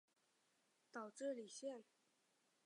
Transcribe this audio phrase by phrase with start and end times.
[0.91, 1.83] 岛智里线